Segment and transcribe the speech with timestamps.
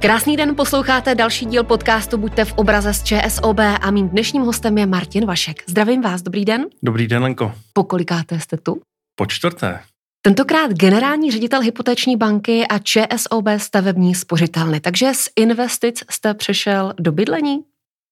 [0.00, 4.78] Krásný den, posloucháte další díl podcastu Buďte v obraze z ČSOB a mým dnešním hostem
[4.78, 5.62] je Martin Vašek.
[5.66, 6.66] Zdravím vás, dobrý den.
[6.82, 7.52] Dobrý den, Lenko.
[7.72, 8.80] Pokolikáte jste tu?
[9.14, 9.80] Po čtvrté.
[10.22, 14.80] Tentokrát generální ředitel hypoteční banky a ČSOB stavební spořitelny.
[14.80, 17.58] Takže z investic jste přešel do bydlení?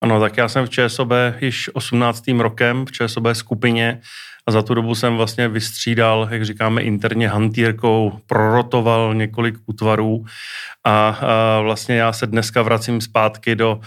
[0.03, 1.11] Ano, tak já jsem v ČSOB
[1.41, 2.29] již 18.
[2.29, 4.01] rokem v ČSOB skupině
[4.49, 10.25] a za tu dobu jsem vlastně vystřídal, jak říkáme interně hantýrkou, prorotoval několik útvarů
[10.85, 13.81] a, a vlastně já se dneska vracím zpátky do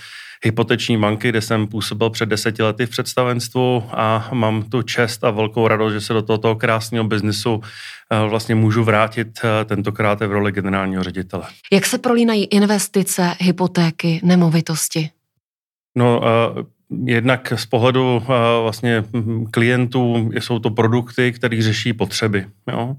[0.43, 5.29] hypoteční banky, kde jsem působil před deseti lety v představenstvu a mám tu čest a
[5.29, 7.61] velkou radost, že se do tohoto krásného biznisu
[8.29, 9.27] vlastně můžu vrátit
[9.65, 11.43] tentokrát v roli generálního ředitele.
[11.73, 15.09] Jak se prolínají investice, hypotéky, nemovitosti?
[15.97, 16.21] No,
[17.05, 18.23] Jednak z pohledu
[18.61, 19.03] vlastně
[19.51, 22.45] klientů jsou to produkty, které řeší potřeby.
[22.71, 22.95] Jo?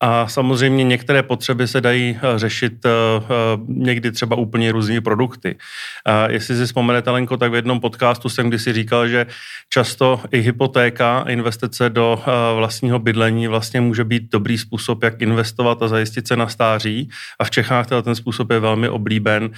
[0.00, 2.72] A samozřejmě některé potřeby se dají řešit
[3.68, 5.56] někdy třeba úplně různými produkty.
[6.06, 9.26] A jestli si vzpomenete, Lenko, tak v jednom podcastu jsem kdysi říkal, že
[9.68, 12.22] často i hypotéka, investice do
[12.54, 17.10] vlastního bydlení vlastně může být dobrý způsob, jak investovat a zajistit se na stáří.
[17.40, 19.50] A v Čechách ten způsob je velmi oblíben.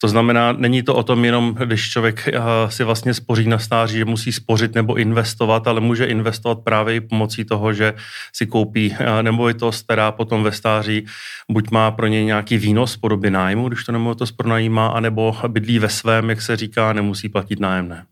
[0.00, 2.28] To znamená, není to o tom jenom, když člověk
[2.68, 7.00] si vlastně spoří na stáří, že musí spořit nebo investovat, ale může investovat právě i
[7.00, 7.94] pomocí toho, že
[8.32, 11.06] si koupí eh, nemovitost, která potom ve stáří
[11.50, 15.78] buď má pro něj nějaký výnos v podobě nájmu, když to nemovitost pronajímá, anebo bydlí
[15.78, 18.06] ve svém, jak se říká, nemusí platit nájemné.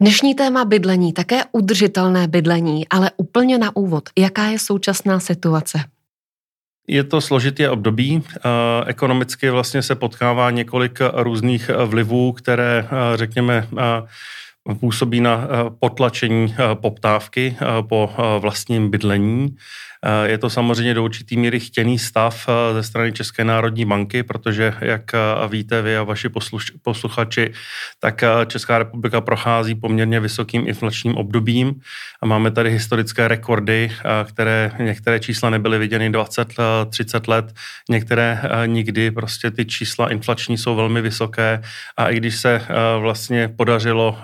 [0.00, 4.08] Dnešní téma bydlení, také udržitelné bydlení, ale úplně na úvod.
[4.18, 5.84] Jaká je současná situace?
[6.88, 8.22] Je to složitý období.
[8.36, 8.40] Eh,
[8.86, 13.68] ekonomicky vlastně se potkává několik různých vlivů, které, eh, řekněme,
[14.80, 17.56] působí na potlačení poptávky
[17.88, 19.56] po vlastním bydlení.
[20.04, 24.22] Eh, je to samozřejmě do určitý míry chtěný stav eh, ze strany České národní banky,
[24.22, 26.28] protože, jak eh, víte vy a vaši
[26.82, 27.52] posluchači,
[28.00, 31.80] tak Česká republika prochází poměrně vysokým inflačním obdobím
[32.22, 33.92] a máme tady historické rekordy,
[34.24, 37.54] které některé čísla nebyly viděny 20-30 let,
[37.88, 41.62] některé nikdy, prostě ty čísla inflační jsou velmi vysoké
[41.96, 42.62] a i když se
[42.98, 44.18] vlastně podařilo,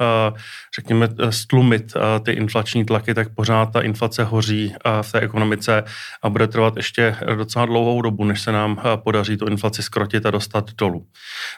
[0.76, 5.84] řekněme, stlumit ty inflační tlaky, tak pořád ta inflace hoří v té ekonomice ekonomice
[6.22, 10.27] a bude trvat ještě docela dlouhou dobu, než se nám eh, podaří tu inflaci skrotit
[10.27, 11.06] a dostat dolů.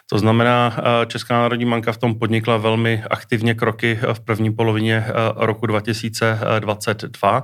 [0.09, 5.05] To znamená, eh, Česká národní banka v tom podnikla velmi aktivně kroky v první polovině
[5.07, 7.43] eh, roku 2022,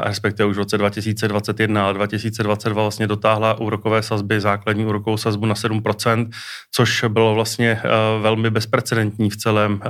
[0.00, 5.54] respektive už v roce 2021 a 2022 vlastně dotáhla úrokové sazby, základní úrokovou sazbu na
[5.54, 6.30] 7%,
[6.72, 7.80] což bylo vlastně
[8.20, 9.80] velmi bezprecedentní v celém,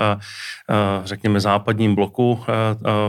[1.05, 2.41] řekněme, západním bloku.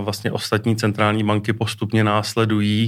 [0.01, 2.86] Vlastně ostatní centrální banky postupně následují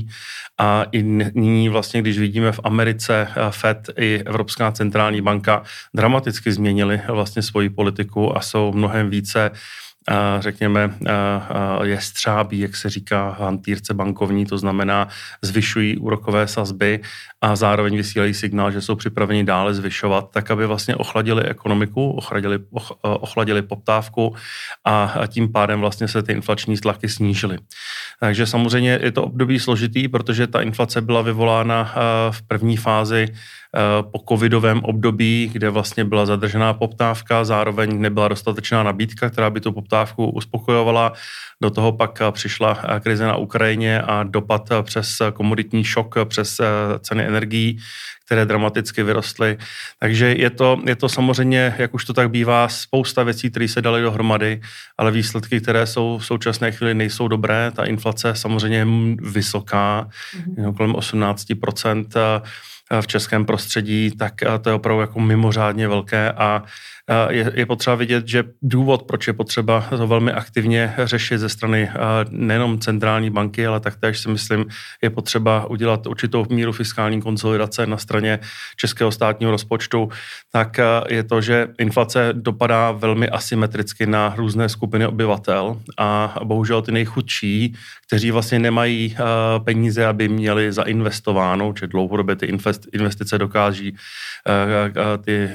[0.58, 6.52] a i nyní vlastně, když vidíme v Americe eh, Fed i Evropská centrální banka dramaticky
[6.52, 9.52] změnili vlastně svoji politiku a jsou mnohem více
[10.40, 10.94] řekněme,
[11.84, 15.08] je střábí, jak se říká, hantýrce bankovní, to znamená
[15.42, 17.00] zvyšují úrokové sazby
[17.42, 22.60] a zároveň vysílají signál, že jsou připraveni dále zvyšovat, tak aby vlastně ochladili ekonomiku, ochladili,
[23.02, 24.36] ochladili poptávku
[24.86, 27.58] a tím pádem vlastně se ty inflační tlaky snížily.
[28.20, 31.94] Takže samozřejmě je to období složitý, protože ta inflace byla vyvolána
[32.32, 33.28] v první fázi
[34.12, 39.72] po covidovém období, kde vlastně byla zadržená poptávka, zároveň nebyla dostatečná nabídka, která by tu
[39.72, 41.14] poptávku uspokojovala.
[41.62, 46.66] Do toho pak přišla eh, krize na Ukrajině a dopad přes komoditní šok, přes eh,
[47.00, 47.80] ceny energií,
[48.26, 49.58] které dramaticky vyrostly.
[50.00, 53.82] Takže je to, je to samozřejmě, jak už to tak bývá, spousta věcí, které se
[53.82, 54.62] daly dohromady,
[54.98, 57.72] ale výsledky, které jsou v současné chvíli, nejsou dobré.
[57.76, 58.86] Ta inflace samozřejmě je
[59.22, 60.74] vysoká, mm-hmm.
[60.74, 62.42] kolem 18%
[63.02, 66.64] v českém prostředí, tak to je opravdu jako mimořádně velké a
[67.30, 71.92] je, je potřeba vidět, že důvod, proč je potřeba to velmi aktivně řešit ze strany
[72.30, 74.66] nejenom centrální banky, ale taktéž si myslím,
[75.02, 78.40] je potřeba udělat určitou míru fiskální konsolidace na straně
[78.76, 80.10] českého státního rozpočtu,
[80.52, 86.92] tak je to, že inflace dopadá velmi asymetricky na různé skupiny obyvatel a bohužel ty
[86.92, 87.76] nejchudší,
[88.10, 89.16] kteří vlastně nemají
[89.64, 92.46] peníze, aby měli zainvestováno, či dlouhodobě ty
[92.94, 93.96] investice dokáží
[95.24, 95.50] ty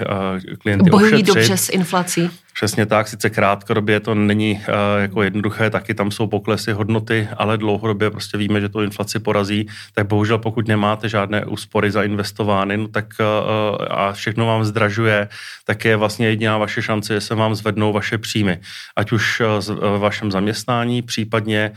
[0.58, 2.30] klienty Bojují ošetřit dobře s inflací.
[2.54, 7.58] Přesně tak, sice krátkodobě to není uh, jako jednoduché, taky tam jsou poklesy hodnoty, ale
[7.58, 12.88] dlouhodobě prostě víme, že to inflaci porazí, tak bohužel pokud nemáte žádné úspory zainvestovány, no
[12.88, 15.28] tak uh, a všechno vám zdražuje,
[15.64, 18.60] tak je vlastně jediná vaše šance, že se vám zvednou vaše příjmy.
[18.96, 21.72] Ať už uh, v vašem zaměstnání, případně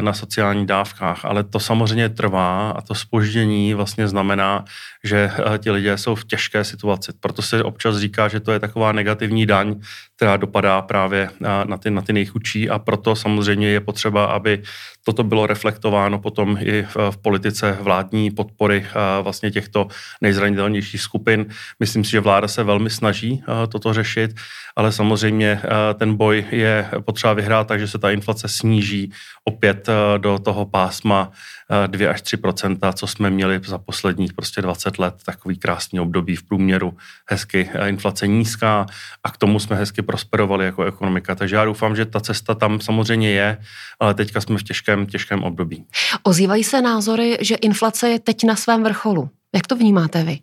[0.00, 1.24] na sociálních dávkách.
[1.24, 4.64] Ale to samozřejmě trvá a to spoždění vlastně znamená,
[5.04, 7.12] že ti lidé jsou v těžké situaci.
[7.20, 9.80] Proto se občas říká, že to je taková negativní daň,
[10.20, 14.62] která dopadá právě na ty, na ty nejchudší a proto samozřejmě je potřeba, aby
[15.04, 18.86] toto bylo reflektováno potom i v, v politice vládní podpory
[19.22, 19.88] vlastně těchto
[20.20, 21.46] nejzranitelnějších skupin.
[21.80, 24.36] Myslím si, že vláda se velmi snaží toto řešit,
[24.76, 25.60] ale samozřejmě
[25.94, 29.12] ten boj je potřeba vyhrát, takže se ta inflace sníží
[29.44, 29.88] opět
[30.18, 31.32] do toho pásma
[31.86, 36.42] 2 až 3% co jsme měli za posledních prostě 20 let, takový krásný období v
[36.42, 36.96] průměru,
[37.30, 38.86] hezky inflace nízká
[39.24, 41.34] a k tomu jsme hezky prosperovali jako ekonomika.
[41.34, 43.58] Takže já doufám, že ta cesta tam samozřejmě je,
[44.00, 45.84] ale teďka jsme v těžkém, těžkém období.
[46.22, 49.30] Ozývají se názory, že inflace je teď na svém vrcholu.
[49.54, 50.38] Jak to vnímáte vy?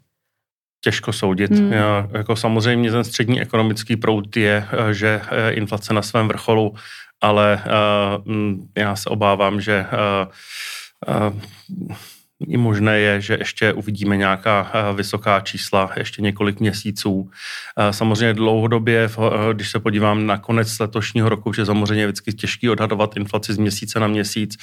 [0.84, 1.52] Těžko soudit.
[1.52, 1.74] Hmm.
[1.74, 5.22] Já, jako samozřejmě ten střední ekonomický proud je, že
[5.52, 6.76] inflace na svém vrcholu,
[7.22, 8.34] ale uh,
[8.78, 10.28] já se obávám, že uh,
[11.28, 11.96] uh,
[12.40, 17.30] i možné je, že ještě uvidíme nějaká eh, vysoká čísla ještě několik měsíců.
[17.78, 22.34] Eh, samozřejmě dlouhodobě, eh, když se podívám na konec letošního roku, že samozřejmě je vždycky
[22.34, 24.58] těžký odhadovat inflaci z měsíce na měsíc,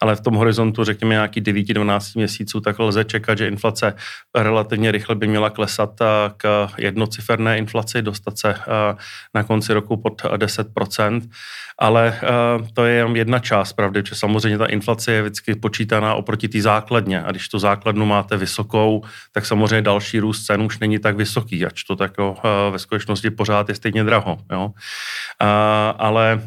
[0.00, 3.94] ale v tom horizontu, řekněme nějaký 9-12 měsíců, tak lze čekat, že inflace
[4.34, 5.90] relativně rychle by měla klesat
[6.36, 8.54] k jednociferné inflaci, dostat se
[9.34, 11.28] na konci roku pod 10%,
[11.78, 12.20] ale
[12.74, 16.60] to je jenom jedna část pravdy, že samozřejmě ta inflace je vždycky počítaná oproti té
[16.60, 19.02] základně a když tu základnu máte vysokou,
[19.32, 23.30] tak samozřejmě další růst cen už není tak vysoký, ač to tak eh, ve skutečnosti
[23.30, 24.38] pořád je stejně draho.
[24.52, 24.70] Jo?
[25.98, 26.42] Ale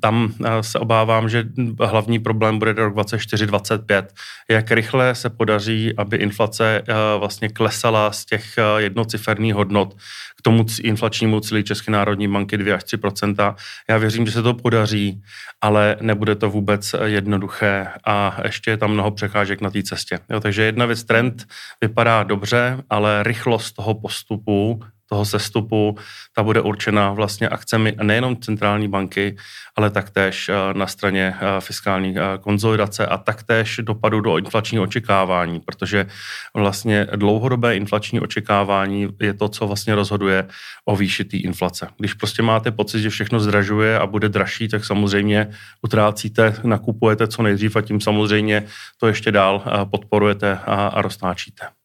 [0.00, 1.44] tam se obávám, že
[1.80, 4.06] hlavní problém bude rok 2024-2025,
[4.50, 9.94] jak rychle se podaří, aby inflace eh, vlastně klesala z těch eh, jednociferných hodnot
[10.38, 13.54] k tomu inflačnímu cíli České národní banky 2 až 3%
[13.88, 15.22] Já věřím, že se to podaří,
[15.60, 20.18] ale nebude to vůbec jednoduché a ještě je tam mnoho překážek na té cestě.
[20.30, 21.46] Jo, takže jedna věc, trend
[21.80, 24.80] vypadá dobře, ale rychlost toho postupu
[25.14, 25.96] toho sestupu,
[26.34, 29.36] ta bude určena vlastně akcemi nejenom centrální banky,
[29.76, 35.60] ale taktéž eh, na straně eh, fiskální eh, konzolidace a taktéž dopadu do inflačního očekávání,
[35.60, 36.06] protože
[36.54, 40.48] vlastně dlouhodobé inflační očekávání je to, co vlastně rozhoduje
[40.84, 41.86] o výši té inflace.
[41.98, 45.50] Když prostě máte pocit, že všechno zdražuje a bude dražší, tak samozřejmě
[45.82, 48.66] utrácíte, nakupujete co nejdřív a tím samozřejmě
[48.98, 51.83] to ještě dál podporujete a, a roztáčíte.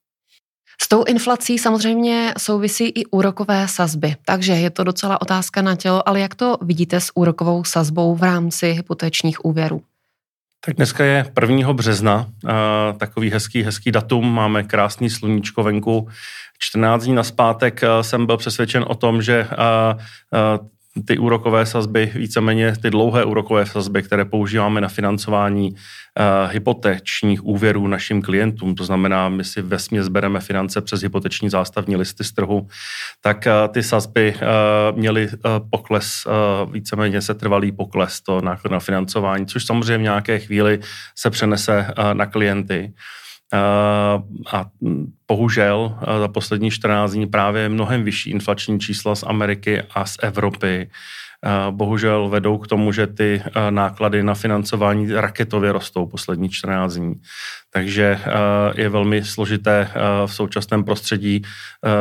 [0.81, 6.09] S tou inflací samozřejmě souvisí i úrokové sazby, takže je to docela otázka na tělo,
[6.09, 9.81] ale jak to vidíte s úrokovou sazbou v rámci hypotečních úvěrů?
[10.65, 11.73] Tak dneska je 1.
[11.73, 12.29] března,
[12.97, 16.07] takový hezký, hezký datum, máme krásný sluníčko venku.
[16.59, 19.47] 14 dní na zpátek jsem byl přesvědčen o tom, že
[21.05, 27.87] ty úrokové sazby, víceméně ty dlouhé úrokové sazby, které používáme na financování uh, hypotečních úvěrů
[27.87, 32.67] našim klientům, to znamená, my si vesmě zbereme finance přes hypoteční zástavní listy z trhu,
[33.21, 35.35] tak uh, ty sazby uh, měly uh,
[35.69, 40.79] pokles, uh, víceméně se trvalý pokles to náklad na financování, což samozřejmě v nějaké chvíli
[41.15, 42.93] se přenese uh, na klienty.
[44.51, 44.65] A
[45.29, 50.89] bohužel za poslední 14 dní právě mnohem vyšší inflační čísla z Ameriky a z Evropy
[51.71, 57.13] bohužel vedou k tomu, že ty náklady na financování raketově rostou poslední 14 dní.
[57.73, 58.19] Takže
[58.75, 59.89] je velmi složité
[60.25, 61.41] v současném prostředí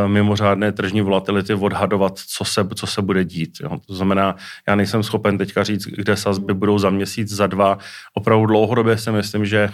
[0.07, 3.51] mimořádné tržní volatility odhadovat, co se, co se bude dít.
[3.63, 3.79] Jo.
[3.87, 4.37] To znamená,
[4.69, 7.79] já nejsem schopen teďka říct, kde sazby budou za měsíc, za dva.
[8.15, 9.71] Opravdu dlouhodobě si myslím, že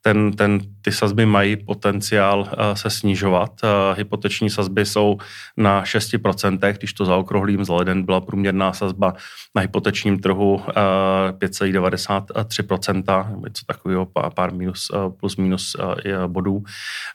[0.00, 3.60] ten, ten, ty sazby mají potenciál se snižovat.
[3.96, 5.18] Hypoteční sazby jsou
[5.56, 9.14] na 6%, když to zaokrouhlím, za leden byla průměrná sazba
[9.54, 10.62] na hypotečním trhu
[11.30, 16.62] 5,93%, něco takového, pár minus plus minus eh, bodů,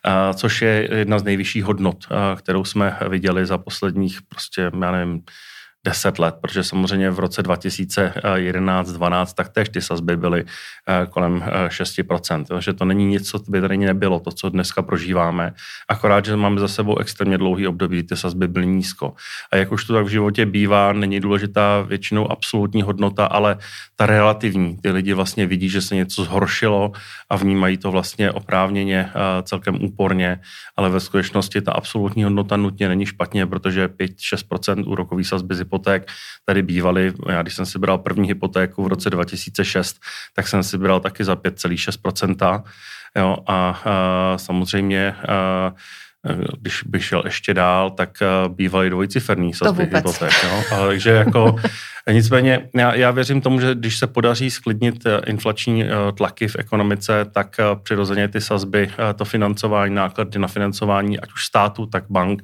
[0.06, 4.92] eh, což je jedna z nejvyšších hodnot, eh, kterou jsme viděli za posledních prostě, já
[4.92, 5.22] nevím,
[5.86, 12.44] 10 let, protože samozřejmě v roce 2011-12 tak též ty sazby byly eh, kolem 6%,
[12.50, 15.52] eh, že to není nic, co by tady nebylo, to, co dneska prožíváme,
[15.88, 19.14] akorát, že máme za sebou extrémně dlouhý období, ty sazby byly nízko.
[19.52, 23.58] A jak už to tak v životě bývá, není důležitá většinou absolutní hodnota, ale
[23.96, 24.76] ta relativní.
[24.76, 26.92] Ty lidi vlastně vidí, že se něco zhoršilo
[27.30, 30.40] a vnímají to vlastně oprávněně eh, celkem úporně,
[30.76, 36.08] ale ve skutečnosti ta absolutní hodnota nutně není špatně, protože 5-6% úrokový sazby hypoték
[36.44, 37.12] tady bývaly.
[37.28, 40.00] Já když jsem si bral první hypotéku v roce 2006,
[40.34, 42.62] tak jsem si bral taky za 5,6%.
[43.16, 45.72] Jo, a, a samozřejmě a,
[46.60, 48.18] když bych šel ještě dál, tak
[48.48, 50.32] bývaly dvojciferný sazby hypoték.
[50.72, 51.56] A, takže jako
[52.12, 55.84] nicméně já, já věřím tomu, že když se podaří sklidnit inflační
[56.16, 61.86] tlaky v ekonomice, tak přirozeně ty sazby, to financování, náklady na financování, ať už státu,
[61.86, 62.42] tak bank,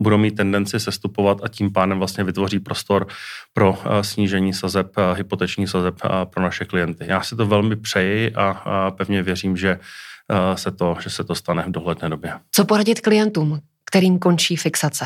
[0.00, 3.06] budou mít tendenci sestupovat a tím pádem vlastně vytvoří prostor
[3.52, 7.04] pro snížení sazeb, hypotečních sazeb pro naše klienty.
[7.08, 9.78] Já si to velmi přeji a pevně věřím, že
[10.54, 12.32] se to, že se to stane v dohledné době.
[12.52, 15.04] Co poradit klientům, kterým končí fixace?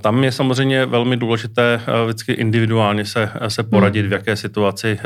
[0.00, 4.08] Tam je samozřejmě velmi důležité vždycky individuálně se, se poradit, hmm.
[4.08, 4.98] v jaké situaci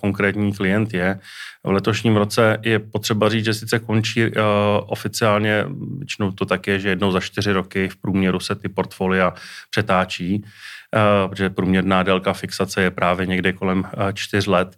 [0.00, 1.18] konkrétní klient je.
[1.64, 4.30] V letošním roce je potřeba říct, že sice končí
[4.86, 5.64] oficiálně,
[5.98, 9.34] většinou to tak je, že jednou za čtyři roky v průměru se ty portfolia
[9.70, 10.44] přetáčí,
[11.28, 14.76] protože průměrná délka fixace je právě někde kolem čtyř let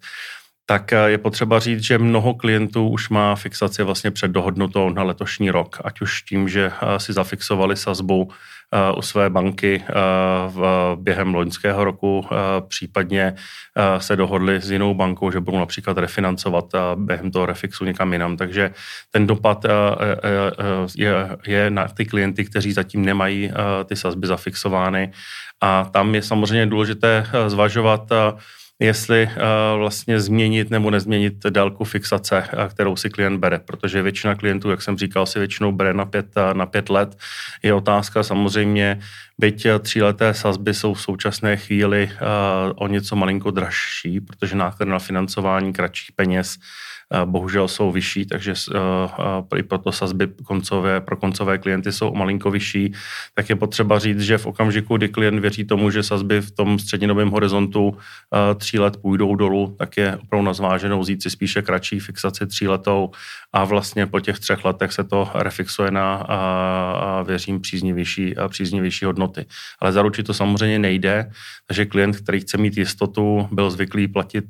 [0.67, 5.51] tak eh, je potřeba říct, že mnoho klientů už má fixaci vlastně předdohodnutou na letošní
[5.51, 8.29] rok, ať už tím, že eh, si zafixovali sazbu
[8.73, 9.85] eh, u své banky
[10.97, 12.27] během loňského roku,
[12.69, 13.35] případně
[13.99, 16.65] se dohodli s jinou bankou, že budou například refinancovat
[16.97, 18.37] během toho refixu někam jinam.
[18.37, 18.71] Takže
[19.11, 19.67] ten dopad
[20.97, 21.13] je,
[21.47, 23.51] je na ty klienty, kteří zatím nemají
[23.85, 25.13] ty sazby zafixovány.
[25.61, 28.13] A tam je samozřejmě důležité zvažovat,
[28.80, 34.35] jestli uh, vlastně změnit nebo nezměnit délku fixace, uh, kterou si klient bere, protože většina
[34.35, 37.16] klientů, jak jsem říkal, si většinou bere na pět, uh, na pět let.
[37.62, 39.00] Je otázka samozřejmě,
[39.38, 42.11] byť tříleté sazby jsou v současné chvíli
[42.75, 46.56] o něco malinko dražší, protože náklady na financování kratších peněz
[47.25, 48.54] bohužel jsou vyšší, takže
[49.56, 52.92] i proto sazby koncové, pro koncové klienty jsou malinko vyšší,
[53.35, 56.78] tak je potřeba říct, že v okamžiku, kdy klient věří tomu, že sazby v tom
[56.78, 57.99] střednědobém horizontu
[58.67, 63.11] tří let půjdou dolů, tak je opravdu na zváženou vzít si spíše kratší fixaci tříletou
[63.53, 69.47] a vlastně po těch třech letech se to refixuje na, a, věřím, příznivější, příznivější hodnoty.
[69.79, 71.31] Ale zaručit to samozřejmě nejde,
[71.67, 74.45] takže klient, který chce mít jistotu, byl zvyklý platit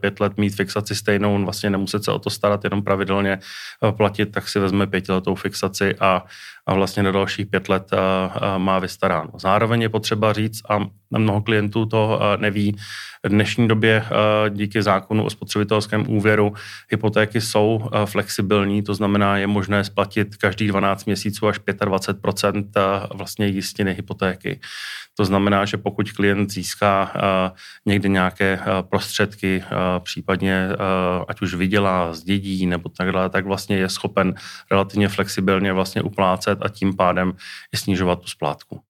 [0.00, 4.30] pět let, mít fixaci stejnou, vlastně nemuset se o to starat, jenom pravidelně eh, platit,
[4.30, 6.22] tak si vezme pětiletou fixaci a,
[6.70, 7.90] a vlastně na dalších pět let
[8.58, 9.30] má vystaráno.
[9.38, 10.78] Zároveň je potřeba říct, a
[11.10, 12.76] mnoho klientů to neví,
[13.26, 14.04] v dnešní době
[14.48, 16.52] díky zákonu o spotřebitelském úvěru
[16.90, 22.64] hypotéky jsou flexibilní, to znamená, je možné splatit každý 12 měsíců až 25%
[23.14, 24.60] vlastně jistiny hypotéky.
[25.16, 27.12] To znamená, že pokud klient získá
[27.86, 28.60] někde nějaké
[28.90, 29.64] prostředky,
[29.98, 30.68] případně
[31.28, 34.34] ať už vydělá, zdědí nebo tak dále, tak vlastně je schopen
[34.70, 37.32] relativně flexibilně vlastně uplácet a tím pádem
[37.74, 38.80] i snižovat tu splátku.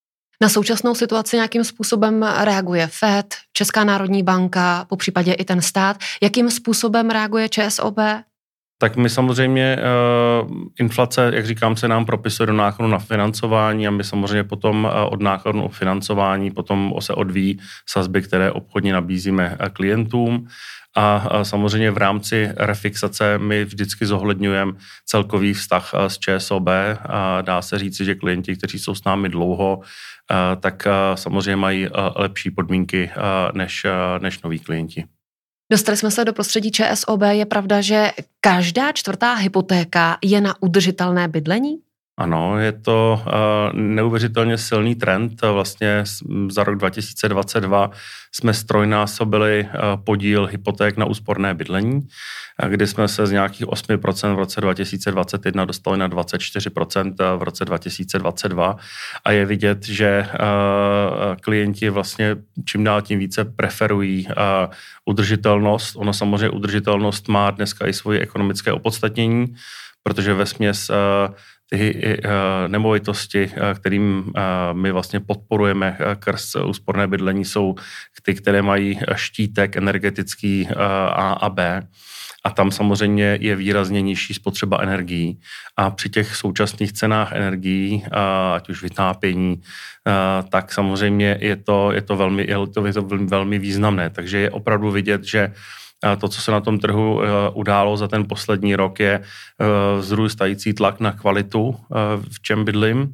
[0.42, 5.96] Na současnou situaci nějakým způsobem reaguje FED, Česká národní banka, po případě i ten stát.
[6.22, 7.98] Jakým způsobem reaguje ČSOB?
[8.82, 9.78] tak my samozřejmě
[10.42, 14.84] uh, inflace, jak říkám, se nám propisuje do nákladu na financování a my samozřejmě potom
[14.84, 17.58] uh, od nákladu o financování potom se odvíjí
[17.88, 20.46] sazby, které obchodně nabízíme uh, klientům.
[20.96, 24.72] A, samozřejmě v rámci refixace my vždycky zohledňujeme
[25.06, 26.68] celkový vztah s ČSOB
[27.42, 29.80] dá se říci, že klienti, kteří jsou s námi dlouho,
[30.60, 33.10] tak samozřejmě mají lepší podmínky
[33.54, 33.86] než,
[34.20, 35.04] než noví klienti.
[35.72, 37.22] Dostali jsme se do prostředí ČSOB.
[37.30, 41.78] Je pravda, že každá čtvrtá hypotéka je na udržitelné bydlení?
[42.20, 43.32] Ano, je to uh,
[43.72, 45.42] neuvěřitelně silný trend.
[45.42, 46.04] Vlastně
[46.50, 47.90] za rok 2022
[48.32, 52.00] jsme strojnásobili uh, podíl hypoték na úsporné bydlení,
[52.68, 58.76] kdy jsme se z nějakých 8% v roce 2021 dostali na 24% v roce 2022
[59.24, 60.26] a je vidět, že
[61.40, 64.28] klienti vlastně čím dál tím více preferují
[65.04, 65.96] udržitelnost.
[65.96, 69.46] Ono samozřejmě udržitelnost má dneska i svoje ekonomické opodstatnění,
[70.02, 70.90] protože ve směs
[71.72, 72.30] ty uh,
[72.66, 74.32] nemovitosti, uh, kterým uh,
[74.72, 77.74] my vlastně podporujeme krz úsporné bydlení, jsou
[78.22, 80.68] ty, které mají štítek energetický
[81.12, 81.82] A a B.
[82.44, 85.40] A tam samozřejmě je výrazně nižší spotřeba energií.
[85.76, 88.04] A při těch současných cenách energií,
[88.54, 89.60] ať už vytápění,
[90.48, 94.10] tak samozřejmě je to, je to, velmi, je to, je to velmi významné.
[94.10, 95.52] Takže je opravdu vidět, že
[96.18, 97.20] to, co se na tom trhu
[97.52, 99.20] událo za ten poslední rok, je
[100.00, 101.76] vzrůstající tlak na kvalitu,
[102.30, 103.12] v čem bydlím.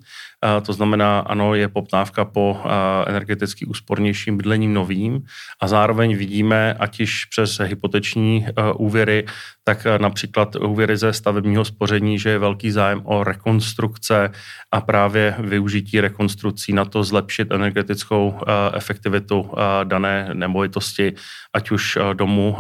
[0.62, 2.61] To znamená, ano, je poptávka po
[3.07, 5.23] energeticky úspornějším bydlením novým
[5.61, 9.26] a zároveň vidíme, ať již přes hypoteční úvěry,
[9.64, 14.31] tak například úvěry ze stavebního spoření, že je velký zájem o rekonstrukce
[14.73, 18.40] a právě využití rekonstrukcí na to zlepšit energetickou
[18.75, 19.50] efektivitu
[19.85, 21.12] dané nemovitosti,
[21.55, 22.57] ať už domu,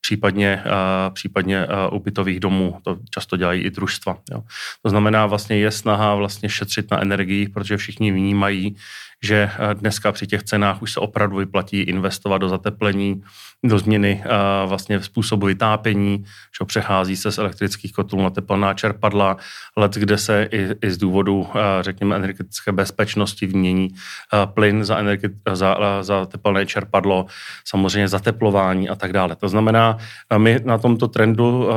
[0.00, 0.62] případně,
[1.12, 2.78] případně ubytových domů.
[2.84, 4.18] To často dělají i družstva.
[4.32, 4.42] Jo.
[4.82, 8.76] To znamená, vlastně je snaha vlastně šetřit na energii, protože všichni vnímají,
[9.22, 13.22] že eh, dneska při těch cenách už se opravdu vyplatí investovat do zateplení,
[13.64, 16.24] do změny uh, vlastně způsobu vytápění,
[16.58, 19.36] že přechází se z elektrických kotlů na teplná čerpadla,
[19.76, 21.46] let, kde se i, i z důvodu, uh,
[21.80, 27.26] řekněme, energetické bezpečnosti vymění uh, plyn za, energi- za, za teplné čerpadlo,
[27.64, 29.36] samozřejmě zateplování a tak dále.
[29.36, 29.98] To znamená,
[30.38, 31.68] my na tomto trendu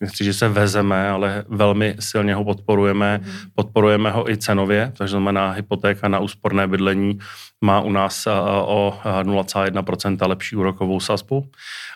[0.00, 3.20] nechci, že se vezeme, ale velmi silně ho podporujeme.
[3.24, 3.32] Mm.
[3.54, 7.18] Podporujeme ho i cenově, to znamená hypotéka na úsporné bydlení
[7.62, 8.26] má u nás
[8.64, 11.50] o 0,1% lepší úrokovou sazbu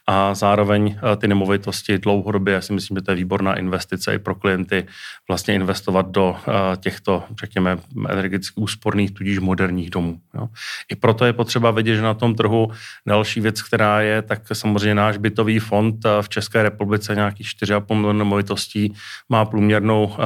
[0.07, 4.35] a zároveň ty nemovitosti dlouhodobě, já si myslím, že to je výborná investice i pro
[4.35, 4.87] klienty
[5.29, 6.37] vlastně investovat do
[6.77, 10.19] těchto, řekněme, energeticky úsporných, tudíž moderních domů.
[10.35, 10.49] Jo.
[10.93, 12.71] I proto je potřeba vědět, že na tom trhu
[13.07, 18.19] další věc, která je, tak samozřejmě náš bytový fond v České republice nějakých 4,5 milionu
[18.19, 18.95] nemovitostí
[19.29, 20.17] má průměrnou,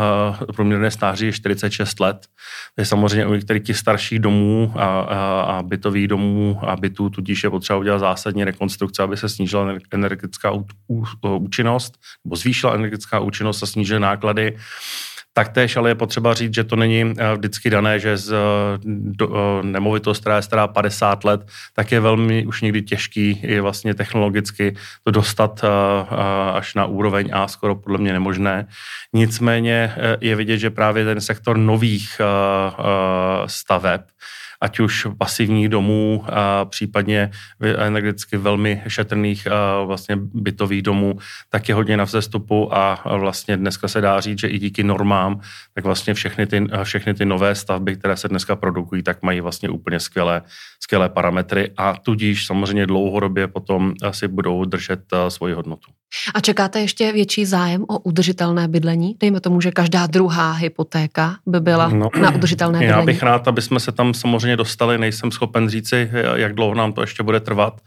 [0.57, 2.27] průměrné stáří 46 let.
[2.75, 7.11] To je samozřejmě u některých těch starších domů a, a, a bytových domů a bytů,
[7.11, 10.53] tudíž je potřeba udělat zásadní rekonstrukce, aby se snížila energetická
[11.29, 14.57] účinnost, nebo zvýšila energetická účinnost a snížila náklady.
[15.33, 18.35] Taktéž ale je potřeba říct, že to není eh, vždycky dané, že z
[18.85, 21.41] do, eh, nemovitost, která je stará 50 let,
[21.75, 25.69] tak je velmi už někdy těžký i vlastně technologicky to dostat eh,
[26.53, 28.67] až na úroveň A, skoro podle mě nemožné.
[29.13, 32.21] Nicméně je vidět, že právě ten sektor nových
[33.47, 34.01] staveb,
[34.61, 39.49] ať už pasivních domů, a případně energeticky velmi šetrných
[39.85, 44.49] vlastně bytových domů, tak je hodně na vzestupu a vlastně dneska se dá říct, že
[44.49, 45.41] i díky normám,
[45.75, 49.69] tak vlastně všechny ty, všechny ty nové stavby, které se dneska produkují, tak mají vlastně
[49.69, 50.43] úplně skvělé,
[50.81, 55.91] skvělé parametry a tudíž samozřejmě dlouhodobě potom si budou držet svoji hodnotu.
[56.35, 59.17] A čekáte ještě větší zájem o udržitelné bydlení?
[59.21, 62.99] Dejme tomu, že každá druhá hypotéka by byla no, na udržitelné bydlení.
[62.99, 64.99] Já bych rád, aby jsme se tam samozřejmě dostali.
[64.99, 67.81] Nejsem schopen říci, jak dlouho nám to ještě bude trvat,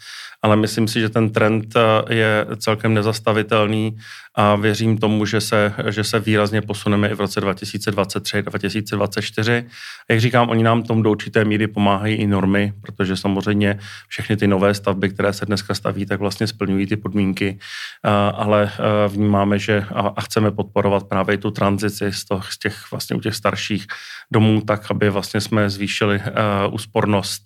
[0.43, 1.73] ale myslím si, že ten trend
[2.09, 3.97] je celkem nezastavitelný
[4.35, 9.65] a věřím tomu, že se, že se výrazně posuneme i v roce 2023, 2024.
[10.09, 14.47] Jak říkám, oni nám tomu do určité míry pomáhají i normy, protože samozřejmě všechny ty
[14.47, 17.59] nové stavby, které se dneska staví, tak vlastně splňují ty podmínky,
[18.33, 18.71] ale
[19.07, 23.35] vnímáme, že a chceme podporovat právě tu tranzici z, toho, z těch vlastně u těch
[23.35, 23.87] starších
[24.31, 26.21] domů, tak aby vlastně jsme zvýšili
[26.71, 27.43] úspornost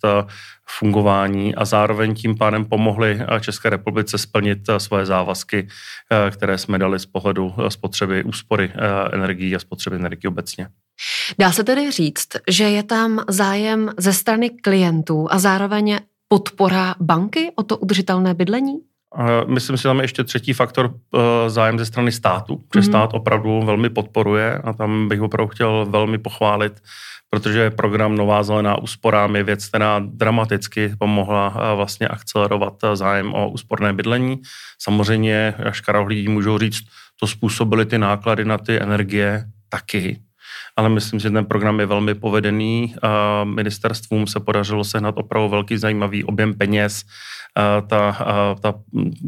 [0.69, 5.67] fungování a zároveň tím pádem pomohli České republice splnit svoje závazky,
[6.31, 8.73] které jsme dali z pohledu spotřeby úspory
[9.13, 10.67] energií a spotřeby energií obecně.
[11.39, 17.51] Dá se tedy říct, že je tam zájem ze strany klientů a zároveň podpora banky
[17.55, 18.75] o to udržitelné bydlení?
[19.47, 20.93] Myslím si, že tam je ještě třetí faktor
[21.47, 22.83] zájem ze strany státu, že mm.
[22.83, 26.81] stát opravdu velmi podporuje a tam bych opravdu chtěl velmi pochválit
[27.29, 33.33] protože program Nová zelená úsporám je věc, která dramaticky pomohla eh, vlastně akcelerovat eh, zájem
[33.33, 34.41] o úsporné bydlení.
[34.81, 36.83] Samozřejmě, až lidí můžou říct,
[37.19, 40.19] to způsobily ty náklady na ty energie taky,
[40.77, 42.95] ale myslím, že ten program je velmi povedený.
[43.43, 47.03] Ministerstvům se podařilo sehnat opravdu velký zajímavý objem peněz
[47.87, 48.17] ta,
[48.61, 48.73] ta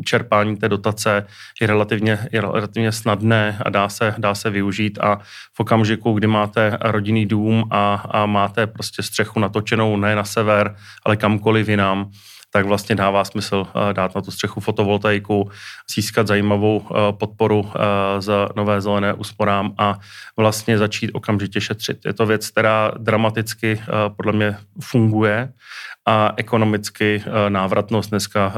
[0.06, 1.26] čerpání té dotace
[1.62, 5.20] je relativně, je relativně snadné a dá se, dá se využít a
[5.54, 10.76] v okamžiku, kdy máte rodinný dům a, a máte prostě střechu natočenou ne na sever,
[11.06, 12.10] ale kamkoliv jinam,
[12.52, 15.52] tak vlastně dává smysl eh, dát na tu střechu fotovoltaiku,
[15.96, 20.00] získat zajímavou eh, podporu eh, za nové zelené úsporám a
[20.38, 22.06] vlastně začít okamžitě šetřit.
[22.06, 23.82] Je to věc, která dramaticky
[24.18, 25.54] podle mě funguje
[26.08, 28.54] a ekonomicky návratnost dneska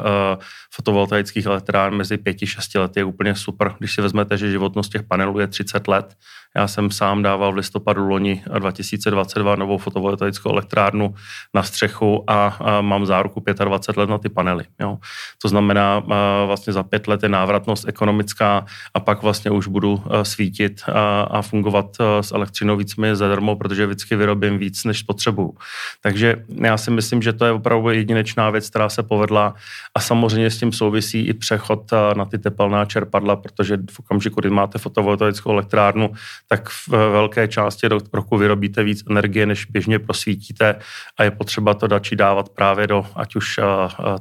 [0.73, 3.75] fotovoltaických elektrárn mezi 5-6 lety je úplně super.
[3.79, 6.15] Když si vezmete, že životnost těch panelů je 30 let,
[6.55, 11.13] já jsem sám dával v listopadu loni 2022 novou fotovoltaickou elektrárnu
[11.53, 14.65] na střechu a, mám záruku 20 let na ty panely.
[14.79, 14.97] Jo.
[15.41, 15.99] To znamená,
[16.45, 21.41] vlastně za pět let je návratnost ekonomická a pak vlastně už budu svítit a, a
[21.41, 25.57] fungovat s elektřinou víceméně zadarmo, protože vždycky vyrobím víc, než spotřebuju.
[26.01, 29.53] Takže já si myslím, že to je opravdu jedinečná věc, která se povedla
[29.95, 34.49] a samozřejmě s tím souvisí i přechod na ty tepelná čerpadla, protože v okamžiku, kdy
[34.49, 36.11] máte fotovoltaickou elektrárnu,
[36.47, 40.75] tak v velké části roku vyrobíte víc energie, než běžně prosvítíte
[41.19, 43.59] a je potřeba to dačí dávat právě do ať už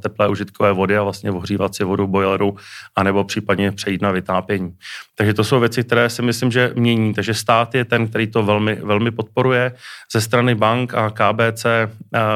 [0.03, 2.57] teplé užitkové vody a vlastně ohřívat si vodu boileru,
[2.97, 4.73] anebo případně přejít na vytápění.
[5.15, 7.15] Takže to jsou věci, které si myslím, že mění.
[7.15, 9.73] Takže stát je ten, který to velmi, velmi podporuje.
[10.13, 11.67] Ze strany bank a KBC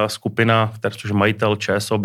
[0.06, 0.63] skupina,
[0.96, 2.04] což majitel ČSOB,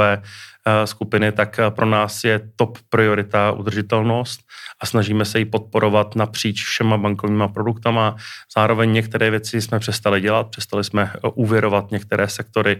[0.86, 4.40] skupiny, tak eh, pro nás je top priorita udržitelnost
[4.82, 8.16] a snažíme se ji podporovat napříč všema bankovníma produktama.
[8.56, 12.80] Zároveň některé věci jsme přestali dělat, přestali jsme úvěrovat eh, některé sektory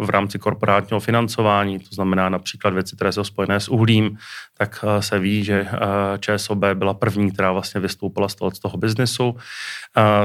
[0.00, 4.18] v rámci korporátního financování, to znamená například věci, které jsou spojené s uhlím,
[4.58, 5.66] tak se ví, že
[6.20, 9.36] ČSOB byla první, která vlastně vystoupila z toho, z toho biznesu.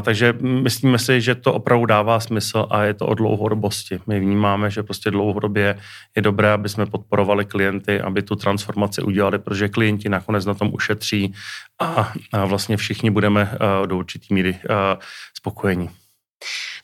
[0.02, 4.00] Takže myslíme si, že to opravdu dává smysl a je to o dlouhodobosti.
[4.08, 5.80] My vnímáme, že prostě dlouhodobě
[6.16, 10.74] je dobré, aby jsme podporovali klienty, aby tu transformaci udělali, protože klienti nakonec na tom
[10.74, 11.34] ušetří
[11.82, 15.02] a, a vlastně všichni budeme uh, do určitý míry uh,
[15.38, 15.90] spokojení.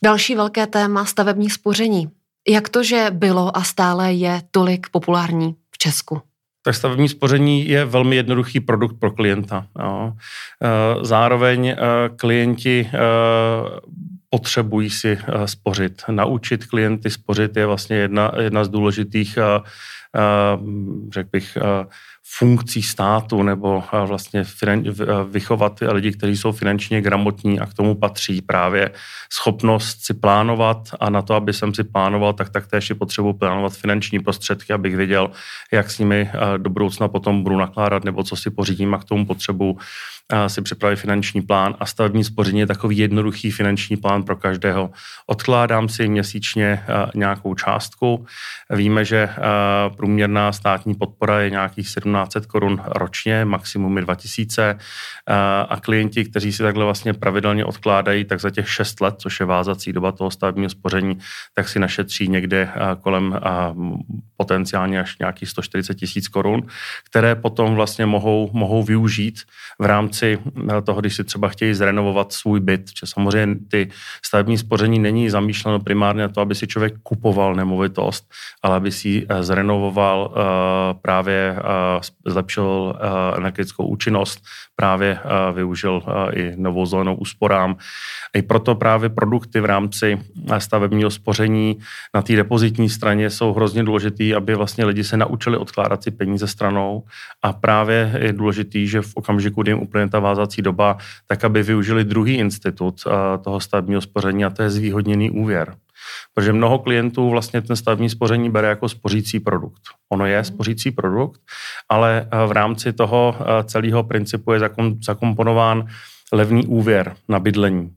[0.04, 2.10] Další velké téma stavební spoření.
[2.48, 6.22] Jak to, že bylo a stále je tolik populární v Česku?
[6.64, 9.68] Tak stavební spoření je velmi jednoduchý produkt pro klienta.
[9.80, 10.14] Jo.
[10.64, 11.76] Eh, zároveň
[12.16, 12.90] klienti
[14.32, 16.02] potřebují si eh, spořit.
[16.12, 19.62] Naučit klienty spořit je vlastně jedna, jedna z důležitých, eh,
[20.16, 20.58] eh,
[21.14, 21.58] řekl bych,
[22.38, 24.44] funkcí státu nebo vlastně
[25.30, 28.92] vychovat lidi, kteří jsou finančně gramotní a k tomu patří právě
[29.34, 33.74] schopnost si plánovat a na to, aby jsem si plánoval, tak taktéž je potřebuji plánovat
[33.74, 35.32] finanční prostředky, abych věděl,
[35.72, 39.26] jak s nimi do budoucna potom budu nakládat nebo co si pořídím a k tomu
[39.26, 39.78] potřebuji
[40.48, 44.92] si připravit finanční plán a stavební spoření je takový jednoduchý finanční plán pro každého.
[45.28, 46.84] Odkládám si měsíčně
[47.16, 48.26] nějakou částku.
[48.70, 49.30] Víme, že
[49.98, 54.78] průměrná státní podpora je nějakých 1700 korun ročně, maximum je 2000
[55.70, 59.46] a klienti, kteří si takhle vlastně pravidelně odkládají, tak za těch 6 let, což je
[59.46, 61.18] vázací doba toho stavebního spoření,
[61.54, 62.70] tak si našetří někde
[63.02, 63.40] kolem
[64.38, 66.62] potenciálně až nějakých 140 tisíc korun,
[67.10, 69.42] které potom vlastně mohou, mohou využít
[69.80, 70.21] v rámci
[70.82, 72.90] toho, když si třeba chtějí zrenovovat svůj byt.
[73.00, 73.90] Že samozřejmě ty
[74.26, 78.26] stavební spoření není zamýšleno primárně na to, aby si člověk kupoval nemovitost,
[78.64, 80.42] ale aby si eh, zrenovoval eh,
[81.02, 82.96] právě, eh, zlepšil
[83.38, 84.44] energetickou účinnost,
[84.76, 85.20] právě
[85.54, 86.02] využil
[86.34, 87.76] i novou zelenou úsporám.
[88.34, 90.18] I proto právě produkty v rámci
[90.58, 91.78] stavebního spoření
[92.16, 96.48] na té depozitní straně jsou hrozně důležitý, aby vlastně lidi se naučili odkládat si peníze
[96.48, 97.04] stranou
[97.42, 100.98] a právě je důležitý, že v okamžiku, kdy jim úplně ta vázací doba,
[101.28, 103.04] tak aby využili druhý institut
[103.44, 105.76] toho stavebního spoření a to je zvýhodněný úvěr.
[106.34, 109.82] Protože mnoho klientů vlastně ten stavební spoření bere jako spořící produkt.
[110.12, 111.42] Ono je spořící produkt,
[111.90, 114.60] ale v rámci toho celého principu je
[115.02, 115.86] zakomponován
[116.34, 117.92] levný úvěr na bydlení.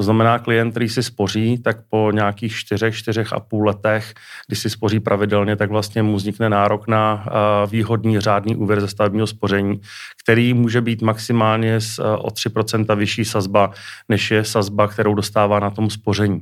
[0.00, 4.14] To znamená, klient, který si spoří, tak po nějakých čtyřech, čtyřech a půl letech,
[4.46, 7.26] když si spoří pravidelně, tak vlastně mu vznikne nárok na
[7.70, 9.80] výhodný řádný úvěr ze stavebního spoření,
[10.22, 11.78] který může být maximálně
[12.18, 13.70] o 3% vyšší sazba,
[14.08, 16.40] než je sazba, kterou dostává na tom spoření.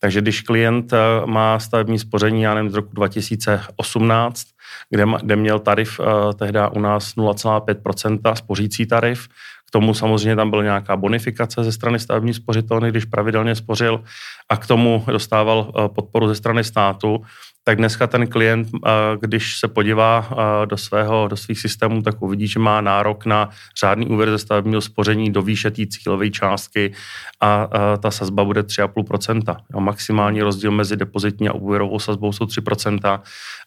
[0.00, 0.92] Takže když klient
[1.26, 4.46] má stavební spoření, já nevím, z roku 2018,
[4.90, 6.00] kde, kde měl tarif
[6.36, 9.28] tehdy u nás 0,5%, spořící tarif,
[9.72, 14.04] tomu samozřejmě tam byla nějaká bonifikace ze strany stavební spořitelny, když pravidelně spořil
[14.48, 17.22] a k tomu dostával eh, podporu ze strany státu
[17.64, 22.22] tak dneska ten klient, eh, když se podívá eh, do, svého, do svých systémů, tak
[22.22, 23.48] uvidí, že má nárok na
[23.80, 26.92] řádný úvěr ze stavebního spoření do výše té cílové částky
[27.40, 29.56] a eh, ta sazba bude 3,5%.
[29.78, 33.20] Maximální rozdíl mezi depozitní a úvěrovou sazbou jsou 3%.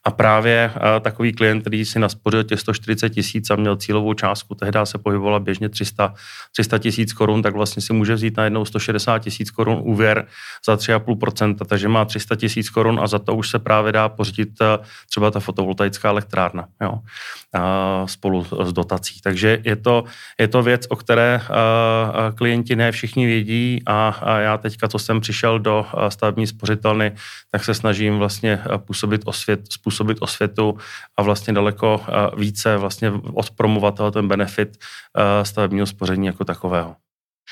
[0.04, 4.80] A právě takový klient, který si naspořil těch 140 tisíc a měl cílovou částku, tehdy
[4.84, 6.14] se pohybovala běžně 300
[6.80, 10.28] tisíc korun, tak vlastně si může vzít na jednou 160 tisíc korun úvěr
[10.66, 14.10] za 3,5%, takže má 300 tisíc korun a za to už se právě právě dá
[14.10, 17.00] pořídit eh, třeba ta fotovoltaická elektrárna jo,
[18.06, 19.22] spolu s dotací.
[19.22, 20.04] Takže je to,
[20.40, 25.00] je to věc, o které eh, eh, klienti ne všichni vědí a, já teďka, co
[25.00, 27.12] jsem přišel do stavební spořitelny,
[27.52, 30.78] tak se snažím vlastně působit osvět, způsobit osvětu
[31.18, 32.02] a vlastně daleko
[32.38, 34.78] více vlastně odpromovat ten benefit
[35.44, 37.05] stavebního spoření jako takového.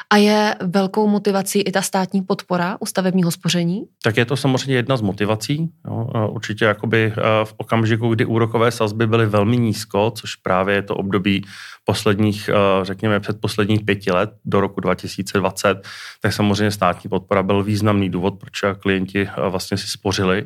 [0.10, 3.84] A je velkou motivací i ta státní podpora u stavebního spoření?
[4.04, 5.70] Tak je to samozřejmě jedna z motivací.
[5.88, 6.28] Jo.
[6.30, 11.46] Určitě jakoby v okamžiku, kdy úrokové sazby byly velmi nízko, což právě je to období
[11.86, 12.50] posledních,
[12.82, 15.88] řekněme, předposledních pěti let do roku 2020,
[16.22, 20.46] tak samozřejmě státní podpora byl významný důvod, proč klienti vlastně si spořili.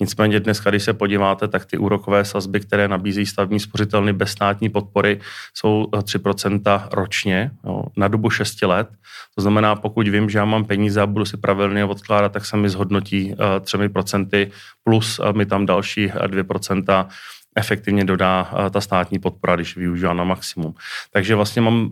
[0.00, 4.68] Nicméně dnes, když se podíváte, tak ty úrokové sazby, které nabízí stavební spořitelny bez státní
[4.68, 5.20] podpory,
[5.54, 9.00] jsou 3% ročně jo, na dobu 6 let let.
[9.34, 12.56] To znamená, pokud vím, že já mám peníze a budu si pravidelně odkládat, tak se
[12.56, 14.50] mi zhodnotí eh, třemi procenty
[14.84, 17.08] plus mi tam další 2% eh,
[17.56, 20.74] efektivně dodá eh, ta státní podpora, když využívám na maximum.
[21.12, 21.90] Takže vlastně mám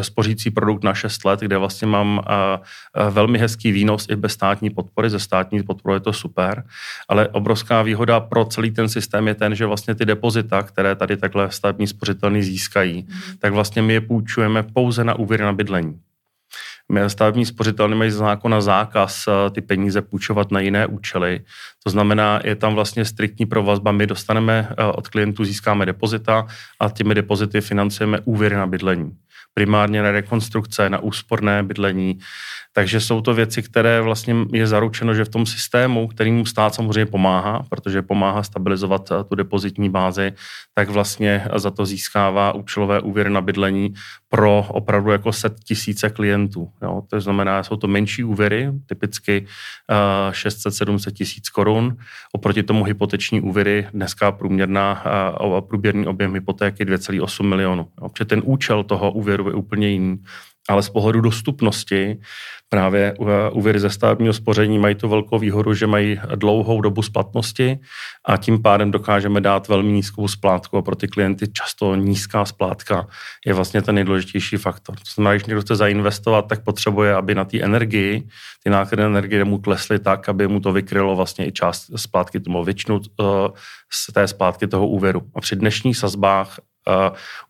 [0.00, 2.20] spořící produkt na 6 let, kde vlastně mám
[3.10, 5.10] velmi hezký výnos i bez státní podpory.
[5.10, 6.64] Ze státní podpory je to super,
[7.08, 11.16] ale obrovská výhoda pro celý ten systém je ten, že vlastně ty depozita, které tady
[11.16, 13.38] takhle stavební spořitelny získají, mm.
[13.38, 16.00] tak vlastně my je půjčujeme pouze na úvěry na bydlení.
[17.06, 21.40] Stavební spořitelny mají zákona zákaz eh, ty peníze půjčovat na jiné účely.
[21.84, 23.92] To znamená, je tam vlastně striktní provazba.
[23.92, 26.46] My dostaneme eh, od klientů, získáme depozita
[26.80, 29.12] a těmi depozity financujeme úvěry na bydlení
[29.54, 32.18] primárně na rekonstrukce, na úsporné bydlení.
[32.72, 37.06] Takže jsou to věci, které vlastně je zaručeno, že v tom systému, kterým stát samozřejmě
[37.06, 40.32] pomáhá, protože pomáhá stabilizovat eh, tu depozitní bázi,
[40.74, 43.94] tak vlastně za to získává účelové úvěry na bydlení
[44.28, 46.70] pro opravdu jako set tisíce klientů.
[46.82, 47.02] Jo.
[47.10, 49.46] To znamená, jsou to menší úvěry, typicky
[50.30, 51.96] 600-700 eh, tisíc korun.
[52.32, 55.04] Oproti tomu hypoteční úvěry, dneska průměrná
[55.40, 57.88] uh, průměrný objem hypotéky 2,8 milionů.
[58.02, 58.08] Jo.
[58.08, 60.18] Protože ten účel toho úvěru je úplně jiný
[60.68, 62.20] ale z pohledu dostupnosti
[62.68, 63.14] právě
[63.52, 67.78] úvěry ze stavebního spoření mají tu velkou výhodu, že mají dlouhou dobu splatnosti
[68.24, 73.06] a tím pádem dokážeme dát velmi nízkou splátku a pro ty klienty často nízká splátka
[73.46, 74.96] je vlastně ten nejdůležitější faktor.
[74.96, 78.28] To znamená, když někdo chce zainvestovat, tak potřebuje, aby na té energii,
[78.64, 82.64] ty náklady energie mu klesly tak, aby mu to vykrylo vlastně i část splátky, tomu
[82.64, 83.26] většinu uh,
[83.92, 85.22] z té splátky toho úvěru.
[85.34, 86.58] A při dnešních sazbách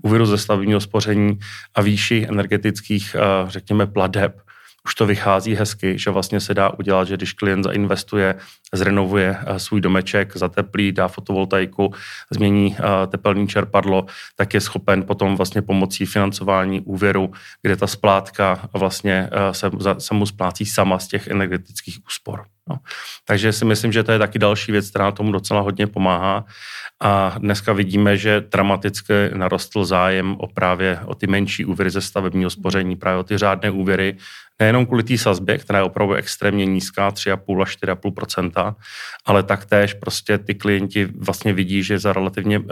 [0.02, 1.38] úvěru ze stavebního spoření
[1.74, 4.45] a výši energetických, uh, řekněme, pladeb,
[4.86, 8.34] už to vychází hezky, že vlastně se dá udělat, že když klient zainvestuje,
[8.72, 11.94] zrenovuje uh, svůj domeček, zateplí, dá fotovoltaiku,
[12.30, 18.68] změní uh, tepelní čerpadlo, tak je schopen potom vlastně pomocí financování úvěru, kde ta splátka
[18.72, 22.46] vlastně uh, se, se mu splácí sama z těch energetických úspor.
[22.68, 22.76] No.
[23.24, 26.44] Takže si myslím, že to je taky další věc, která tomu docela hodně pomáhá.
[27.00, 32.50] A dneska vidíme, že dramaticky narostl zájem o právě o ty menší úvěry ze stavebního
[32.50, 34.16] spoření, právě o ty řádné úvěry,
[34.60, 38.74] nejenom kvůli té sazbě, která je opravdu extrémně nízká, 3,5 až 4,5%
[39.24, 42.64] ale taktéž prostě ty klienti vlastně vidí, že za relativně uh,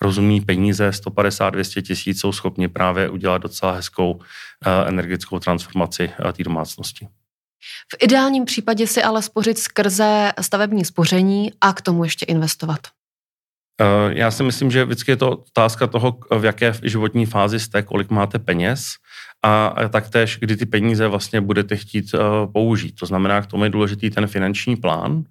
[0.00, 4.20] rozumný peníze 150-200 tisíc jsou schopni právě udělat docela hezkou uh,
[4.86, 7.08] energetickou transformaci uh, té domácnosti.
[7.94, 12.80] V ideálním případě si ale spořit skrze stavební spoření a k tomu ještě investovat.
[13.80, 13.84] Eh,
[14.14, 18.10] já si myslím, že vždycky je to otázka toho, v jaké životní fázi jste, kolik
[18.10, 18.94] máte peněz
[19.46, 22.94] a taktéž, kdy ty peníze vlastně budete chtít uh, použít.
[23.00, 25.22] To znamená, k tomu je důležitý ten finanční plán, uh,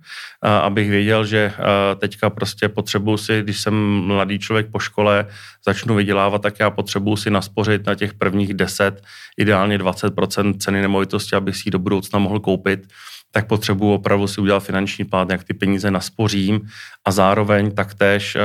[0.49, 5.25] abych věděl, že uh, teďka prostě potřebuji si, když jsem mladý člověk po škole,
[5.65, 9.01] začnu vydělávat, tak já potřebuji si naspořit na těch prvních 10,
[9.37, 12.87] ideálně 20% ceny nemovitosti, abych si ji do budoucna mohl koupit
[13.35, 16.61] tak potřebuji opravdu si udělat finanční plán, jak ty peníze naspořím
[17.05, 18.39] a zároveň taktéž eh,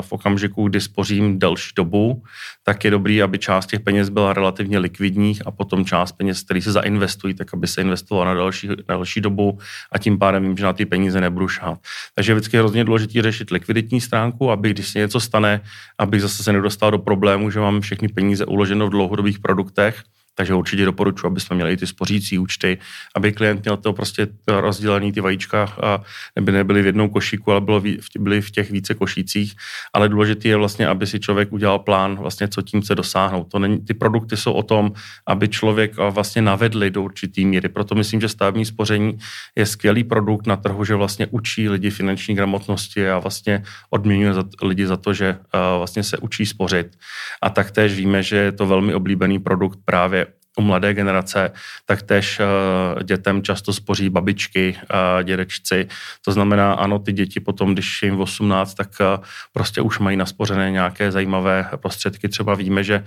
[0.00, 2.22] v okamžiku, kdy spořím delší dobu,
[2.64, 6.62] tak je dobrý, aby část těch peněz byla relativně likvidních a potom část peněz, které
[6.62, 9.58] se zainvestují, tak aby se investovalo na další, na další dobu
[9.92, 11.78] a tím pádem vím, že na ty peníze nebudu šát.
[12.14, 15.60] Takže vždycky je hrozně důležité řešit likviditní stránku, aby když se něco stane,
[15.98, 20.02] abych zase se nedostal do problému, že mám všechny peníze uloženo v dlouhodobých produktech,
[20.36, 22.78] takže určitě doporučuji, aby jsme měli i ty spořící účty,
[23.14, 26.02] aby klient měl to prostě rozdělený ty vajíčka, a
[26.36, 27.82] neby nebyly v jednom košíku, ale bylo,
[28.18, 29.56] byly v těch více košících.
[29.92, 33.44] Ale důležité je vlastně, aby si člověk udělal plán, vlastně co tím chce dosáhnout.
[33.44, 34.92] To není, ty produkty jsou o tom,
[35.26, 37.68] aby člověk vlastně navedli do určitý míry.
[37.68, 39.18] Proto myslím, že stavební spoření
[39.56, 44.44] je skvělý produkt na trhu, že vlastně učí lidi finanční gramotnosti a vlastně odměňuje za,
[44.62, 45.38] lidi za to, že
[45.78, 46.98] vlastně se učí spořit.
[47.42, 50.25] A taktéž víme, že je to velmi oblíbený produkt právě
[50.56, 51.52] u mladé generace,
[51.84, 55.88] tak tež uh, dětem často spoří babičky, uh, dědečci.
[56.24, 60.70] To znamená, ano, ty děti potom, když jim 18, tak uh, prostě už mají naspořené
[60.70, 62.28] nějaké zajímavé prostředky.
[62.28, 63.04] Třeba víme, že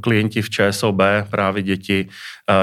[0.00, 2.08] klienti v ČSOB, právě děti,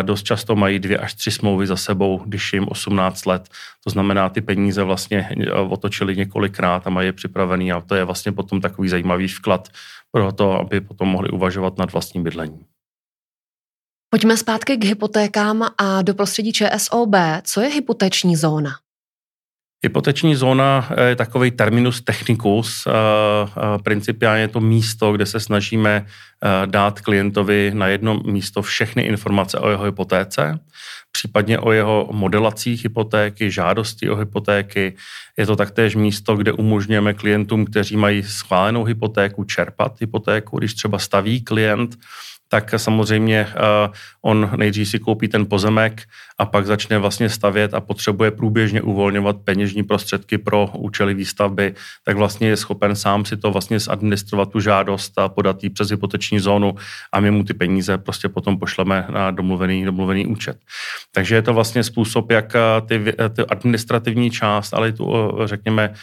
[0.02, 3.50] dost často mají dvě až tři smlouvy za sebou, když jim 18 let.
[3.84, 5.30] To znamená, ty peníze vlastně
[5.70, 9.70] otočili několikrát a mají je připravený a to je vlastně potom takový zajímavý vklad
[10.12, 12.73] pro to, aby potom mohli uvažovat nad vlastním bydlením.
[14.14, 17.16] Pojďme zpátky k hypotékám a do prostředí ČSOB.
[17.44, 18.72] Co je hypoteční zóna?
[19.84, 22.88] Hypoteční zóna je takový terminus technicus.
[23.84, 26.06] Principiálně je to místo, kde se snažíme
[26.66, 30.60] dát klientovi na jedno místo všechny informace o jeho hypotéce,
[31.12, 34.96] případně o jeho modelacích hypotéky, žádosti o hypotéky.
[35.38, 41.00] Je to taktéž místo, kde umožňujeme klientům, kteří mají schválenou hypotéku, čerpat hypotéku, když třeba
[41.00, 41.96] staví klient
[42.54, 46.02] tak samozřejmě uh, on nejdřív si koupí ten pozemek
[46.38, 51.74] a pak začne vlastně stavět a potřebuje průběžně uvolňovat peněžní prostředky pro účely výstavby,
[52.06, 55.90] tak vlastně je schopen sám si to vlastně zadministrovat tu žádost a podat ji přes
[55.90, 56.76] hypoteční zónu
[57.14, 60.58] a my mu ty peníze prostě potom pošleme na domluvený, domluvený účet.
[61.12, 65.48] Takže je to vlastně způsob, jak eh, ty, ty administrativní část, ale i tu, eh,
[65.48, 65.94] řekněme,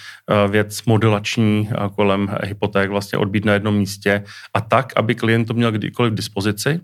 [0.49, 5.73] věc modelační kolem hypoték vlastně odbít na jednom místě a tak, aby klient to měl
[5.73, 6.81] kdykoliv dispozici dispozici.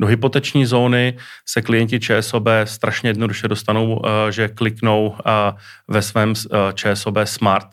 [0.00, 5.52] Do hypoteční zóny se klienti ČSOB strašně jednoduše dostanou, eh, že kliknou eh,
[5.88, 7.68] ve svém eh, ČSOB Smart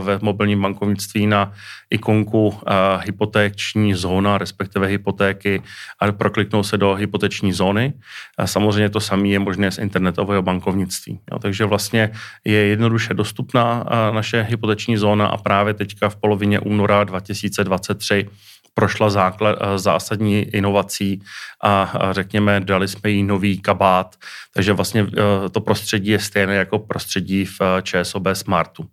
[0.00, 1.52] ve mobilním bankovnictví na
[1.90, 2.58] ikonku
[3.00, 5.62] hypotéční zóna, respektive hypotéky
[6.00, 7.92] a prokliknou se do hypoteční zóny.
[8.38, 11.20] A samozřejmě to samé je možné z internetového bankovnictví.
[11.32, 12.10] Jo, takže vlastně
[12.44, 18.26] je jednoduše dostupná naše hypoteční zóna a právě teďka v polovině února 2023
[18.74, 21.22] prošla základ, eh, zásadní inovací
[21.62, 24.16] a řekněme, dali jsme jí nový kabát,
[24.54, 28.84] takže vlastně eh, to prostředí je stejné jako prostředí v eh, ČSOB Smartu.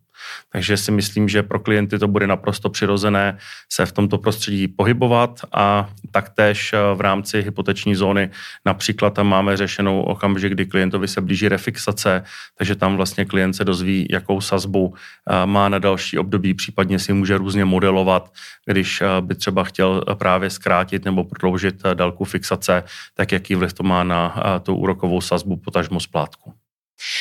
[0.51, 3.37] Takže si myslím, že pro klienty to bude naprosto přirozené
[3.71, 8.29] se v tomto prostředí pohybovat a taktéž eh, v rámci hypoteční zóny
[8.65, 12.23] například tam máme řešenou okamžik, kdy klientovi se blíží refixace,
[12.57, 17.13] takže tam vlastně klient se dozví, jakou sazbu eh, má na další období, případně si
[17.13, 18.33] může různě modelovat,
[18.65, 23.83] když eh, by třeba chtěl právě zkrátit nebo prodloužit délku fixace, tak jaký vliv to
[23.83, 26.53] má na tu úrokovou sazbu, potažmo splátku.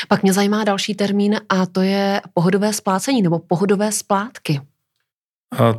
[0.09, 4.61] Pak mě zajímá další termín a to je pohodové splácení nebo pohodové splátky.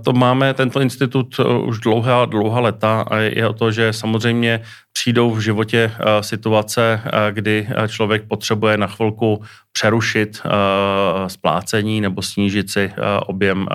[0.04, 4.64] To máme, tento institut eh, už dlouhá, dlouhá leta a je o to, že samozřejmě
[4.94, 10.42] přijdou v životě eh, situace, eh, kdy člověk potřebuje na chvilku přerušit
[11.28, 12.94] splácení nebo snížit si
[13.28, 13.68] objem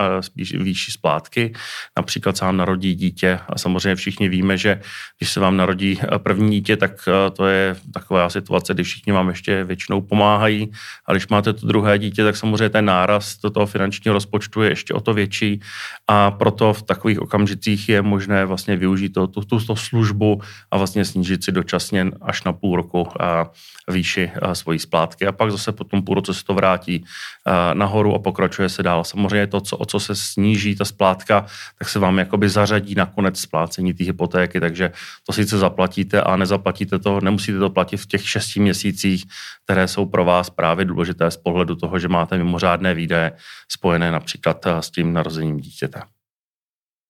[0.53, 1.53] výšší splátky.
[1.97, 3.39] Například se vám narodí dítě.
[3.49, 4.81] A samozřejmě všichni víme, že
[5.17, 6.91] když se vám narodí první dítě, tak
[7.33, 10.71] to je taková situace, kdy všichni vám ještě většinou pomáhají.
[11.05, 14.69] A když máte to druhé dítě, tak samozřejmě ten náraz do toho finančního rozpočtu je
[14.69, 15.61] ještě o to větší.
[16.07, 21.05] A proto v takových okamžicích je možné vlastně využít to, tu, tuto službu a vlastně
[21.07, 23.51] snížit si dočasně až na půl roku a
[23.91, 27.05] výši a svojí splátky a pak zase po tom půl roce se to vrátí
[27.45, 29.03] a nahoru a pokračuje se dál.
[29.03, 31.45] Samozřejmě to, co, o co se sníží ta splátka,
[31.79, 34.91] tak se vám jakoby zařadí na konec splácení té hypotéky, takže
[35.25, 39.25] to sice zaplatíte a nezaplatíte to, nemusíte to platit v těch šesti měsících,
[39.63, 43.31] které jsou pro vás právě důležité z pohledu toho, že máte mimořádné výdaje
[43.71, 46.01] spojené například s tím narozením dítěte.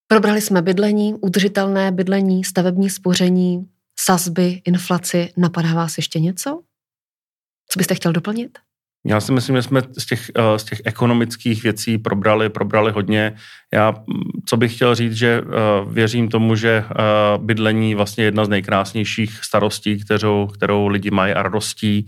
[0.08, 3.68] Probrali jsme bydlení, udržitelné bydlení, stavební spoření,
[4.00, 5.34] sazby, inflaci.
[5.38, 6.62] Napadá vás ještě něco?
[7.70, 8.60] Co byste chtěl doplnit?
[9.06, 13.36] Já si myslím, že jsme z těch, eh, z těch ekonomických věcí probrali, probrali hodně.
[13.74, 15.50] Já, mm, co bych chtěl říct, že eh,
[15.92, 16.94] věřím tomu, že eh,
[17.38, 22.06] bydlení vlastně jedna z nejkrásnějších starostí, kterou, kterou lidi mají a radostí.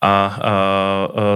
[0.00, 0.38] A,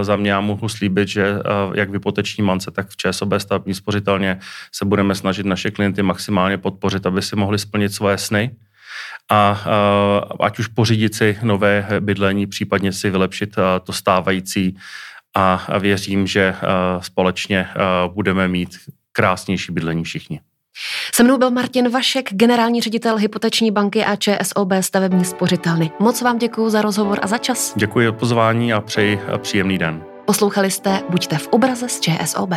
[0.01, 1.35] za mě já mohu slíbit, že
[1.73, 4.39] jak v hypoteční mance, tak v ČSOB stavební spořitelně
[4.71, 8.55] se budeme snažit naše klienty maximálně podpořit, aby si mohli splnit svoje sny
[9.29, 9.63] a
[10.39, 14.77] ať už pořídit si nové bydlení, případně si vylepšit to stávající
[15.35, 16.55] a věřím, že
[16.99, 17.67] společně
[18.07, 18.69] budeme mít
[19.11, 20.39] krásnější bydlení všichni.
[21.13, 25.91] Se mnou byl Martin Vašek, generální ředitel Hypoteční banky a ČSOB stavební spořitelny.
[25.99, 27.73] Moc vám děkuji za rozhovor a za čas.
[27.75, 30.03] Děkuji za pozvání a přeji příjemný den.
[30.25, 32.49] Poslouchali jste Buďte v obraze z ČSOB.